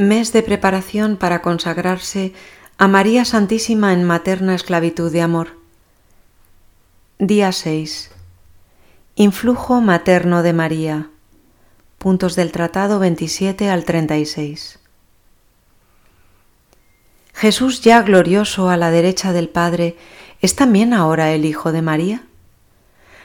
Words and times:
Mes 0.00 0.32
de 0.32 0.42
preparación 0.42 1.18
para 1.18 1.42
consagrarse 1.42 2.32
a 2.78 2.88
María 2.88 3.26
Santísima 3.26 3.92
en 3.92 4.02
materna 4.02 4.54
esclavitud 4.54 5.12
de 5.12 5.20
amor. 5.20 5.58
Día 7.18 7.52
6. 7.52 8.10
Influjo 9.16 9.82
materno 9.82 10.42
de 10.42 10.54
María. 10.54 11.10
Puntos 11.98 12.34
del 12.34 12.50
Tratado 12.50 12.98
27 12.98 13.68
al 13.68 13.84
36. 13.84 14.78
Jesús 17.34 17.82
ya 17.82 18.00
glorioso 18.00 18.70
a 18.70 18.78
la 18.78 18.90
derecha 18.90 19.34
del 19.34 19.50
Padre, 19.50 19.98
¿es 20.40 20.56
también 20.56 20.94
ahora 20.94 21.34
el 21.34 21.44
Hijo 21.44 21.72
de 21.72 21.82
María? 21.82 22.24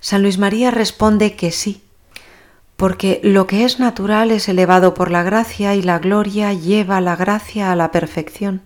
San 0.00 0.22
Luis 0.22 0.38
María 0.38 0.70
responde 0.70 1.34
que 1.34 1.50
sí, 1.50 1.82
porque 2.80 3.20
lo 3.22 3.46
que 3.46 3.66
es 3.66 3.78
natural 3.78 4.30
es 4.30 4.48
elevado 4.48 4.94
por 4.94 5.10
la 5.10 5.22
gracia 5.22 5.74
y 5.74 5.82
la 5.82 5.98
gloria 5.98 6.54
lleva 6.54 7.02
la 7.02 7.14
gracia 7.14 7.70
a 7.70 7.76
la 7.76 7.90
perfección. 7.90 8.62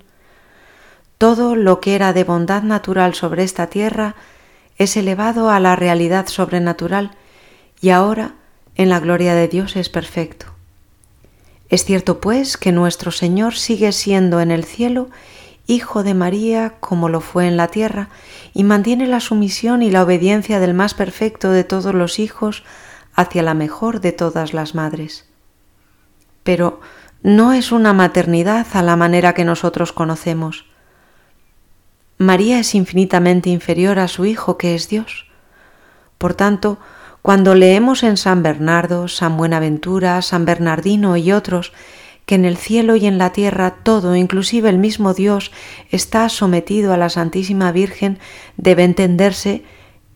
Todo 1.18 1.56
lo 1.56 1.80
que 1.80 1.96
era 1.96 2.12
de 2.12 2.22
bondad 2.22 2.62
natural 2.62 3.14
sobre 3.14 3.42
esta 3.42 3.66
tierra 3.66 4.14
es 4.78 4.96
elevado 4.96 5.50
a 5.50 5.58
la 5.58 5.74
realidad 5.74 6.28
sobrenatural 6.28 7.10
y 7.80 7.90
ahora 7.90 8.36
en 8.76 8.88
la 8.88 9.00
gloria 9.00 9.34
de 9.34 9.48
Dios 9.48 9.74
es 9.74 9.88
perfecto. 9.88 10.46
Es 11.68 11.84
cierto, 11.84 12.20
pues, 12.20 12.56
que 12.56 12.70
nuestro 12.70 13.10
Señor 13.10 13.56
sigue 13.56 13.90
siendo 13.90 14.40
en 14.40 14.52
el 14.52 14.62
cielo 14.62 15.08
Hijo 15.66 16.04
de 16.04 16.14
María 16.14 16.74
como 16.78 17.08
lo 17.08 17.20
fue 17.20 17.48
en 17.48 17.56
la 17.56 17.66
tierra, 17.66 18.10
y 18.52 18.62
mantiene 18.62 19.08
la 19.08 19.18
sumisión 19.18 19.82
y 19.82 19.90
la 19.90 20.04
obediencia 20.04 20.60
del 20.60 20.72
más 20.72 20.94
perfecto 20.94 21.50
de 21.50 21.64
todos 21.64 21.94
los 21.94 22.20
hijos 22.20 22.62
hacia 23.14 23.42
la 23.42 23.54
mejor 23.54 24.00
de 24.00 24.12
todas 24.12 24.52
las 24.52 24.74
madres. 24.74 25.28
Pero 26.42 26.80
no 27.22 27.52
es 27.52 27.72
una 27.72 27.92
maternidad 27.92 28.66
a 28.74 28.82
la 28.82 28.96
manera 28.96 29.32
que 29.32 29.44
nosotros 29.44 29.92
conocemos. 29.92 30.66
María 32.18 32.58
es 32.58 32.74
infinitamente 32.74 33.50
inferior 33.50 33.98
a 33.98 34.08
su 34.08 34.24
Hijo, 34.24 34.58
que 34.58 34.74
es 34.74 34.88
Dios. 34.88 35.26
Por 36.18 36.34
tanto, 36.34 36.78
cuando 37.22 37.54
leemos 37.54 38.02
en 38.02 38.16
San 38.16 38.42
Bernardo, 38.42 39.08
San 39.08 39.36
Buenaventura, 39.36 40.20
San 40.20 40.44
Bernardino 40.44 41.16
y 41.16 41.32
otros, 41.32 41.72
que 42.26 42.34
en 42.34 42.44
el 42.44 42.56
cielo 42.56 42.96
y 42.96 43.06
en 43.06 43.18
la 43.18 43.32
tierra 43.32 43.76
todo, 43.82 44.16
inclusive 44.16 44.68
el 44.68 44.78
mismo 44.78 45.14
Dios, 45.14 45.50
está 45.90 46.28
sometido 46.28 46.92
a 46.92 46.96
la 46.96 47.08
Santísima 47.08 47.72
Virgen, 47.72 48.18
debe 48.56 48.84
entenderse 48.84 49.64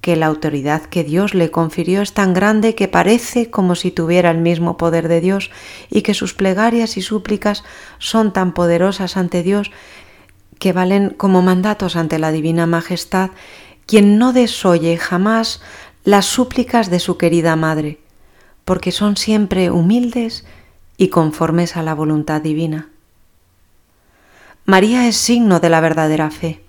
que 0.00 0.16
la 0.16 0.26
autoridad 0.26 0.82
que 0.82 1.04
Dios 1.04 1.34
le 1.34 1.50
confirió 1.50 2.02
es 2.02 2.14
tan 2.14 2.32
grande 2.32 2.74
que 2.74 2.88
parece 2.88 3.50
como 3.50 3.74
si 3.74 3.90
tuviera 3.90 4.30
el 4.30 4.38
mismo 4.38 4.76
poder 4.76 5.08
de 5.08 5.20
Dios 5.20 5.50
y 5.90 6.02
que 6.02 6.14
sus 6.14 6.34
plegarias 6.34 6.96
y 6.96 7.02
súplicas 7.02 7.64
son 7.98 8.32
tan 8.32 8.52
poderosas 8.52 9.16
ante 9.16 9.42
Dios 9.42 9.70
que 10.58 10.72
valen 10.72 11.10
como 11.10 11.42
mandatos 11.42 11.96
ante 11.96 12.18
la 12.18 12.32
Divina 12.32 12.66
Majestad, 12.66 13.30
quien 13.86 14.18
no 14.18 14.32
desoye 14.32 14.96
jamás 14.96 15.60
las 16.04 16.26
súplicas 16.26 16.90
de 16.90 17.00
su 17.00 17.16
querida 17.16 17.56
Madre, 17.56 18.00
porque 18.64 18.92
son 18.92 19.16
siempre 19.16 19.70
humildes 19.70 20.44
y 20.96 21.08
conformes 21.08 21.76
a 21.76 21.82
la 21.82 21.94
voluntad 21.94 22.42
divina. 22.42 22.88
María 24.64 25.08
es 25.08 25.16
signo 25.16 25.60
de 25.60 25.70
la 25.70 25.80
verdadera 25.80 26.30
fe. 26.30 26.62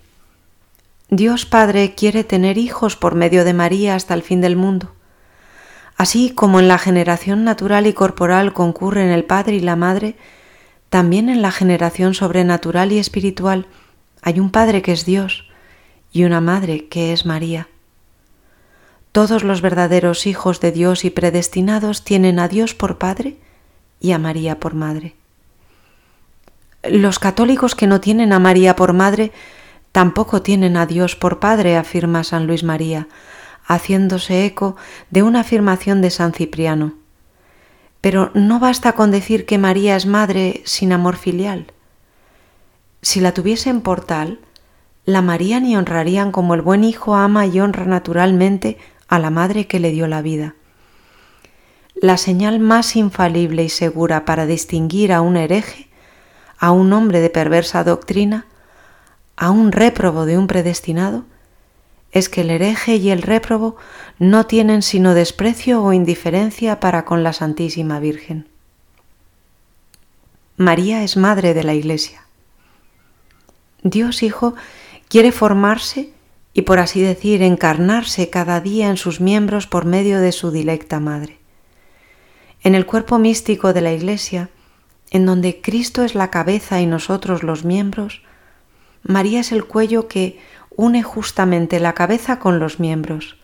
Dios 1.11 1.47
Padre 1.47 1.95
quiere 1.95 2.23
tener 2.23 2.59
hijos 2.59 2.95
por 2.95 3.15
medio 3.15 3.43
de 3.43 3.53
María 3.53 3.95
hasta 3.95 4.13
el 4.13 4.21
fin 4.21 4.41
del 4.41 4.55
mundo. 4.55 4.91
Así 5.97 6.29
como 6.29 6.59
en 6.59 6.67
la 6.67 6.77
generación 6.77 7.43
natural 7.43 7.87
y 7.87 7.93
corporal 7.93 8.53
concurren 8.53 9.09
el 9.09 9.25
Padre 9.25 9.55
y 9.55 9.59
la 9.59 9.75
Madre, 9.75 10.15
también 10.91 11.29
en 11.29 11.41
la 11.41 11.51
generación 11.51 12.13
sobrenatural 12.13 12.91
y 12.91 12.99
espiritual 12.99 13.65
hay 14.21 14.39
un 14.39 14.51
Padre 14.51 14.83
que 14.83 14.91
es 14.91 15.03
Dios 15.03 15.49
y 16.11 16.25
una 16.25 16.41
Madre 16.41 16.87
que 16.87 17.11
es 17.11 17.25
María. 17.25 17.67
Todos 19.11 19.43
los 19.43 19.61
verdaderos 19.61 20.27
hijos 20.27 20.59
de 20.59 20.71
Dios 20.71 21.05
y 21.05 21.09
predestinados 21.09 22.03
tienen 22.03 22.37
a 22.37 22.47
Dios 22.47 22.75
por 22.75 22.99
Padre 22.99 23.37
y 23.99 24.11
a 24.11 24.19
María 24.19 24.59
por 24.59 24.75
Madre. 24.75 25.15
Los 26.83 27.17
católicos 27.17 27.73
que 27.73 27.87
no 27.87 27.99
tienen 27.99 28.31
a 28.31 28.37
María 28.37 28.75
por 28.75 28.93
Madre 28.93 29.31
Tampoco 29.91 30.41
tienen 30.41 30.77
a 30.77 30.85
Dios 30.85 31.15
por 31.15 31.39
Padre, 31.39 31.75
afirma 31.75 32.23
San 32.23 32.47
Luis 32.47 32.63
María, 32.63 33.07
haciéndose 33.65 34.45
eco 34.45 34.75
de 35.09 35.23
una 35.23 35.41
afirmación 35.41 36.01
de 36.01 36.09
San 36.09 36.33
Cipriano. 36.33 36.93
Pero 38.01 38.31
no 38.33 38.59
basta 38.59 38.93
con 38.93 39.11
decir 39.11 39.45
que 39.45 39.57
María 39.57 39.95
es 39.95 40.05
madre 40.05 40.61
sin 40.65 40.91
amor 40.93 41.17
filial. 41.17 41.71
Si 43.01 43.19
la 43.19 43.33
tuviesen 43.33 43.81
por 43.81 44.03
tal, 44.05 44.39
la 45.05 45.19
amarían 45.19 45.65
y 45.65 45.75
honrarían 45.75 46.31
como 46.31 46.53
el 46.53 46.61
buen 46.61 46.83
hijo 46.83 47.15
ama 47.15 47.45
y 47.45 47.59
honra 47.59 47.85
naturalmente 47.85 48.77
a 49.07 49.19
la 49.19 49.29
madre 49.29 49.67
que 49.67 49.79
le 49.79 49.91
dio 49.91 50.07
la 50.07 50.21
vida. 50.21 50.55
La 51.95 52.17
señal 52.17 52.59
más 52.59 52.95
infalible 52.95 53.63
y 53.63 53.69
segura 53.69 54.23
para 54.23 54.45
distinguir 54.45 55.11
a 55.11 55.21
un 55.21 55.35
hereje, 55.35 55.89
a 56.57 56.71
un 56.71 56.93
hombre 56.93 57.19
de 57.19 57.29
perversa 57.29 57.83
doctrina, 57.83 58.45
a 59.39 59.51
un 59.51 59.71
réprobo 59.71 60.25
de 60.25 60.37
un 60.37 60.47
predestinado 60.47 61.23
es 62.11 62.27
que 62.27 62.41
el 62.41 62.51
hereje 62.51 62.97
y 62.97 63.09
el 63.09 63.21
réprobo 63.21 63.77
no 64.19 64.45
tienen 64.45 64.81
sino 64.81 65.13
desprecio 65.13 65.81
o 65.81 65.93
indiferencia 65.93 66.81
para 66.81 67.05
con 67.05 67.23
la 67.23 67.31
Santísima 67.31 68.01
Virgen. 68.01 68.49
María 70.57 71.03
es 71.03 71.15
madre 71.15 71.53
de 71.53 71.63
la 71.63 71.73
Iglesia. 71.73 72.25
Dios 73.81 74.23
Hijo 74.23 74.55
quiere 75.07 75.31
formarse 75.31 76.11
y 76.53 76.63
por 76.63 76.79
así 76.79 77.01
decir 77.01 77.41
encarnarse 77.41 78.29
cada 78.29 78.59
día 78.59 78.89
en 78.89 78.97
sus 78.97 79.21
miembros 79.21 79.67
por 79.67 79.85
medio 79.85 80.19
de 80.19 80.33
su 80.33 80.51
dilecta 80.51 80.99
Madre. 80.99 81.39
En 82.61 82.75
el 82.75 82.85
cuerpo 82.85 83.19
místico 83.19 83.71
de 83.71 83.79
la 83.79 83.93
Iglesia, 83.93 84.49
en 85.11 85.25
donde 85.25 85.61
Cristo 85.61 86.03
es 86.03 86.13
la 86.13 86.29
cabeza 86.29 86.81
y 86.81 86.87
nosotros 86.87 87.41
los 87.41 87.63
miembros, 87.63 88.21
María 89.03 89.39
es 89.39 89.51
el 89.51 89.65
cuello 89.65 90.07
que 90.07 90.39
une 90.75 91.03
justamente 91.03 91.79
la 91.79 91.93
cabeza 91.93 92.39
con 92.39 92.59
los 92.59 92.79
miembros. 92.79 93.37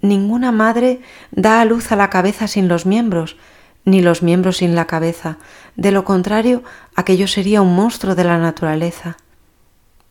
Ninguna 0.00 0.52
madre 0.52 1.00
da 1.30 1.60
a 1.60 1.64
luz 1.64 1.90
a 1.90 1.96
la 1.96 2.10
cabeza 2.10 2.46
sin 2.48 2.68
los 2.68 2.86
miembros, 2.86 3.36
ni 3.84 4.02
los 4.02 4.22
miembros 4.22 4.58
sin 4.58 4.74
la 4.74 4.86
cabeza. 4.86 5.38
De 5.76 5.90
lo 5.90 6.04
contrario, 6.04 6.62
aquello 6.94 7.26
sería 7.26 7.62
un 7.62 7.74
monstruo 7.74 8.14
de 8.14 8.24
la 8.24 8.38
naturaleza. 8.38 9.16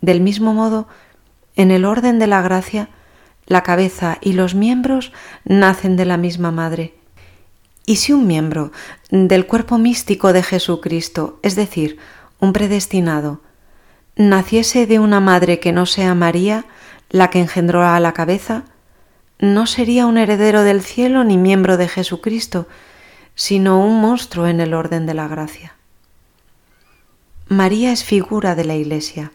Del 0.02 0.22
mismo 0.22 0.54
modo, 0.54 0.88
en 1.56 1.72
el 1.72 1.86
orden 1.86 2.20
de 2.20 2.28
la 2.28 2.42
gracia, 2.42 2.90
la 3.46 3.64
cabeza 3.64 4.18
y 4.22 4.34
los 4.34 4.56
miembros 4.56 5.14
nacen 5.46 5.96
de 5.96 6.06
la 6.06 6.18
misma 6.18 6.52
madre. 6.52 6.96
Y 7.86 7.98
si 7.98 8.12
un 8.12 8.28
miembro 8.28 8.72
del 9.10 9.48
cuerpo 9.48 9.78
místico 9.78 10.34
de 10.34 10.44
Jesucristo, 10.44 11.40
es 11.42 11.56
decir, 11.56 11.98
un 12.40 12.52
predestinado, 12.52 13.42
naciese 14.18 14.88
de 14.88 15.00
una 15.00 15.20
madre 15.20 15.60
que 15.60 15.72
no 15.72 15.86
sea 15.86 16.16
María, 16.16 16.66
la 17.10 17.30
que 17.30 17.40
engendró 17.40 17.86
a 17.86 18.00
la 18.00 18.14
cabeza, 18.14 18.64
no 19.40 19.68
sería 19.68 20.08
un 20.08 20.18
heredero 20.18 20.64
del 20.64 20.82
cielo 20.82 21.24
ni 21.24 21.38
miembro 21.38 21.78
de 21.78 21.88
Jesucristo, 21.88 22.68
sino 23.36 23.80
un 23.80 24.02
monstruo 24.02 24.48
en 24.48 24.60
el 24.60 24.74
orden 24.74 25.06
de 25.06 25.14
la 25.14 25.28
gracia. 25.28 25.76
María 27.48 27.92
es 27.92 28.04
figura 28.04 28.56
de 28.56 28.66
la 28.66 28.76
Iglesia. 28.76 29.32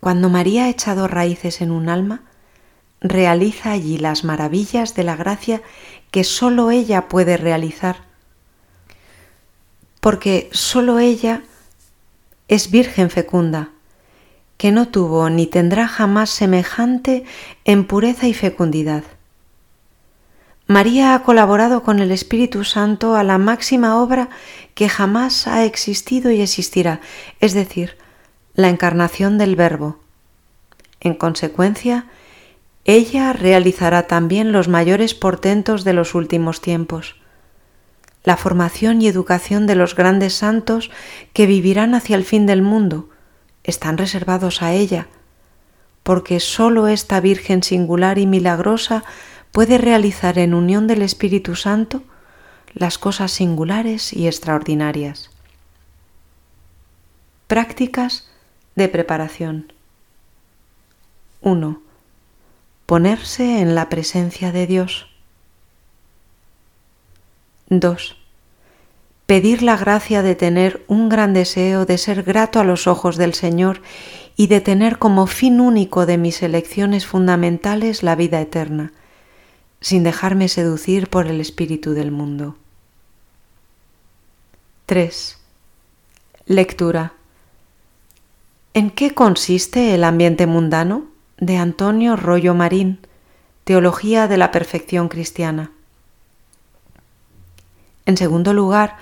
Cuando 0.00 0.30
María 0.30 0.64
ha 0.64 0.68
echado 0.70 1.06
raíces 1.06 1.60
en 1.60 1.70
un 1.70 1.88
alma, 1.88 2.22
realiza 3.00 3.72
allí 3.72 3.98
las 3.98 4.24
maravillas 4.24 4.94
de 4.94 5.04
la 5.04 5.14
gracia 5.14 5.62
que 6.10 6.24
sólo 6.24 6.70
ella 6.70 7.08
puede 7.08 7.36
realizar, 7.36 7.96
porque 10.00 10.48
sólo 10.52 10.98
ella 10.98 11.42
es 12.48 12.70
virgen 12.70 13.10
fecunda, 13.10 13.70
que 14.56 14.72
no 14.72 14.88
tuvo 14.88 15.30
ni 15.30 15.46
tendrá 15.46 15.86
jamás 15.86 16.30
semejante 16.30 17.24
en 17.64 17.84
pureza 17.84 18.26
y 18.26 18.34
fecundidad. 18.34 19.04
María 20.66 21.14
ha 21.14 21.22
colaborado 21.22 21.82
con 21.82 22.00
el 22.00 22.10
Espíritu 22.10 22.64
Santo 22.64 23.14
a 23.14 23.22
la 23.22 23.38
máxima 23.38 24.02
obra 24.02 24.28
que 24.74 24.88
jamás 24.88 25.46
ha 25.46 25.64
existido 25.64 26.30
y 26.30 26.40
existirá, 26.40 27.00
es 27.40 27.54
decir, 27.54 27.96
la 28.54 28.68
encarnación 28.68 29.38
del 29.38 29.56
Verbo. 29.56 29.98
En 31.00 31.14
consecuencia, 31.14 32.06
ella 32.84 33.32
realizará 33.32 34.06
también 34.08 34.52
los 34.52 34.68
mayores 34.68 35.14
portentos 35.14 35.84
de 35.84 35.92
los 35.92 36.14
últimos 36.14 36.60
tiempos 36.60 37.16
la 38.28 38.36
formación 38.36 39.00
y 39.00 39.08
educación 39.08 39.66
de 39.66 39.74
los 39.74 39.94
grandes 39.94 40.34
santos 40.34 40.90
que 41.32 41.46
vivirán 41.46 41.94
hacia 41.94 42.14
el 42.14 42.26
fin 42.26 42.44
del 42.44 42.60
mundo 42.60 43.08
están 43.64 43.96
reservados 43.96 44.60
a 44.60 44.74
ella, 44.74 45.08
porque 46.02 46.38
sólo 46.38 46.88
esta 46.88 47.20
Virgen 47.20 47.62
singular 47.62 48.18
y 48.18 48.26
milagrosa 48.26 49.02
puede 49.50 49.78
realizar 49.78 50.38
en 50.38 50.52
unión 50.52 50.86
del 50.86 51.00
Espíritu 51.00 51.56
Santo 51.56 52.02
las 52.74 52.98
cosas 52.98 53.32
singulares 53.32 54.12
y 54.12 54.26
extraordinarias. 54.26 55.30
Prácticas 57.46 58.28
de 58.74 58.90
preparación. 58.90 59.72
1. 61.40 61.80
Ponerse 62.84 63.60
en 63.60 63.74
la 63.74 63.88
presencia 63.88 64.52
de 64.52 64.66
Dios. 64.66 65.08
2. 67.70 68.17
Pedir 69.28 69.62
la 69.62 69.76
gracia 69.76 70.22
de 70.22 70.34
tener 70.34 70.86
un 70.88 71.10
gran 71.10 71.34
deseo 71.34 71.84
de 71.84 71.98
ser 71.98 72.22
grato 72.22 72.60
a 72.60 72.64
los 72.64 72.86
ojos 72.86 73.18
del 73.18 73.34
Señor 73.34 73.82
y 74.36 74.46
de 74.46 74.62
tener 74.62 74.98
como 74.98 75.26
fin 75.26 75.60
único 75.60 76.06
de 76.06 76.16
mis 76.16 76.42
elecciones 76.42 77.04
fundamentales 77.04 78.02
la 78.02 78.16
vida 78.16 78.40
eterna, 78.40 78.94
sin 79.82 80.02
dejarme 80.02 80.48
seducir 80.48 81.10
por 81.10 81.26
el 81.26 81.42
espíritu 81.42 81.92
del 81.92 82.10
mundo. 82.10 82.56
3. 84.86 85.38
Lectura. 86.46 87.12
¿En 88.72 88.88
qué 88.88 89.12
consiste 89.12 89.94
el 89.94 90.04
ambiente 90.04 90.46
mundano? 90.46 91.04
de 91.36 91.58
Antonio 91.58 92.16
Rollo 92.16 92.54
Marín, 92.54 92.98
Teología 93.64 94.26
de 94.26 94.38
la 94.38 94.52
Perfección 94.52 95.08
Cristiana. 95.10 95.70
En 98.08 98.16
segundo 98.16 98.54
lugar, 98.54 98.96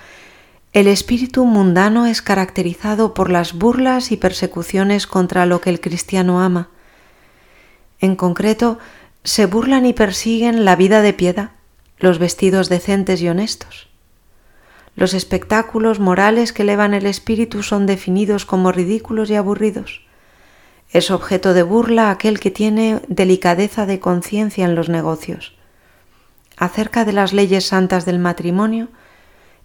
el 0.73 0.85
espíritu 0.85 1.45
mundano 1.45 2.07
es 2.07 2.21
caracterizado 2.21 3.13
por 3.13 3.29
las 3.29 3.53
burlas 3.53 4.11
y 4.11 4.17
persecuciones 4.17 5.07
contra 5.07 5.45
lo 5.45 5.61
que 5.61 5.69
el 5.69 5.79
cristiano 5.79 6.41
ama. 6.41 6.67
En 8.01 8.17
concreto, 8.17 8.79
se 9.23 9.45
burlan 9.45 9.85
y 9.85 9.93
persiguen 9.93 10.65
la 10.65 10.75
vida 10.75 11.01
de 11.01 11.13
piedad, 11.13 11.51
los 11.99 12.19
vestidos 12.19 12.67
decentes 12.67 13.21
y 13.21 13.29
honestos. 13.29 13.87
Los 14.97 15.13
espectáculos 15.13 16.01
morales 16.01 16.51
que 16.51 16.63
elevan 16.63 16.93
el 16.93 17.05
espíritu 17.05 17.63
son 17.63 17.85
definidos 17.85 18.43
como 18.43 18.73
ridículos 18.73 19.29
y 19.29 19.35
aburridos. 19.35 20.01
Es 20.91 21.11
objeto 21.11 21.53
de 21.53 21.63
burla 21.63 22.11
aquel 22.11 22.41
que 22.41 22.51
tiene 22.51 22.99
delicadeza 23.07 23.85
de 23.85 24.01
conciencia 24.01 24.65
en 24.65 24.75
los 24.75 24.89
negocios. 24.89 25.56
Acerca 26.57 27.05
de 27.05 27.13
las 27.13 27.33
leyes 27.33 27.65
santas 27.65 28.05
del 28.05 28.17
matrimonio, 28.17 28.89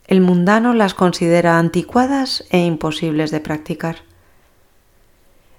el 0.06 0.20
mundano 0.20 0.74
las 0.74 0.92
considera 0.92 1.58
anticuadas 1.58 2.44
e 2.50 2.58
imposibles 2.58 3.30
de 3.30 3.40
practicar. 3.40 3.96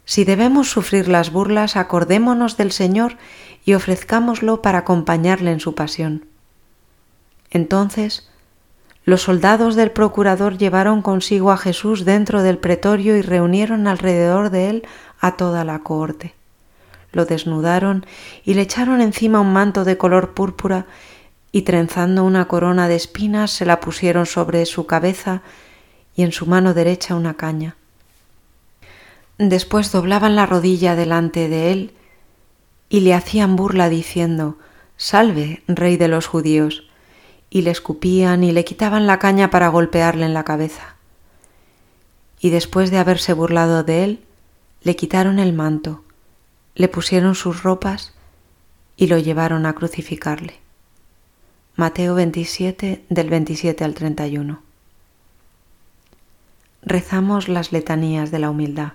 Si 0.05 0.25
debemos 0.25 0.69
sufrir 0.69 1.07
las 1.07 1.31
burlas, 1.31 1.75
acordémonos 1.75 2.55
del 2.55 2.71
Señor 2.71 3.17
y 3.65 3.73
ofrezcámoslo 3.73 4.61
para 4.61 4.79
acompañarle 4.79 5.51
en 5.51 5.59
su 5.59 5.73
pasión. 5.75 6.25
Entonces, 7.49 8.29
los 9.05 9.21
soldados 9.21 9.75
del 9.75 9.91
procurador 9.91 10.57
llevaron 10.57 11.01
consigo 11.01 11.51
a 11.51 11.57
Jesús 11.57 12.05
dentro 12.05 12.43
del 12.43 12.57
pretorio 12.57 13.17
y 13.17 13.21
reunieron 13.21 13.87
alrededor 13.87 14.49
de 14.49 14.69
él 14.69 14.87
a 15.19 15.35
toda 15.35 15.63
la 15.63 15.79
cohorte. 15.79 16.35
Lo 17.11 17.25
desnudaron 17.25 18.05
y 18.43 18.53
le 18.53 18.61
echaron 18.61 19.01
encima 19.01 19.39
un 19.39 19.53
manto 19.53 19.83
de 19.83 19.97
color 19.97 20.33
púrpura 20.33 20.85
y 21.55 21.61
trenzando 21.61 22.23
una 22.23 22.47
corona 22.47 22.87
de 22.87 22.95
espinas 22.95 23.51
se 23.51 23.65
la 23.65 23.79
pusieron 23.79 24.25
sobre 24.25 24.65
su 24.65 24.87
cabeza 24.87 25.43
y 26.15 26.23
en 26.23 26.31
su 26.31 26.47
mano 26.47 26.73
derecha 26.73 27.15
una 27.15 27.35
caña. 27.35 27.77
Después 29.37 29.91
doblaban 29.91 30.35
la 30.35 30.47
rodilla 30.47 30.95
delante 30.95 31.47
de 31.49 31.71
él 31.71 31.93
y 32.89 33.01
le 33.01 33.13
hacían 33.13 33.55
burla 33.55 33.87
diciendo 33.87 34.57
Salve, 34.97 35.61
rey 35.67 35.95
de 35.95 36.07
los 36.07 36.25
judíos, 36.25 36.89
y 37.51 37.61
le 37.61 37.69
escupían 37.69 38.43
y 38.43 38.51
le 38.51 38.65
quitaban 38.65 39.05
la 39.05 39.19
caña 39.19 39.51
para 39.51 39.67
golpearle 39.67 40.25
en 40.25 40.33
la 40.33 40.43
cabeza. 40.43 40.95
Y 42.39 42.49
después 42.49 42.89
de 42.89 42.97
haberse 42.97 43.31
burlado 43.33 43.83
de 43.83 44.03
él, 44.03 44.23
le 44.81 44.95
quitaron 44.95 45.37
el 45.37 45.53
manto, 45.53 46.03
le 46.73 46.87
pusieron 46.87 47.35
sus 47.35 47.61
ropas 47.61 48.13
y 48.97 49.05
lo 49.05 49.19
llevaron 49.19 49.67
a 49.67 49.73
crucificarle. 49.73 50.62
Mateo 51.75 52.13
27 52.13 53.03
del 53.09 53.29
27 53.31 53.83
al 53.83 53.95
31. 53.95 54.61
Rezamos 56.83 57.49
las 57.49 57.71
letanías 57.71 58.29
de 58.29 58.37
la 58.37 58.51
humildad. 58.51 58.93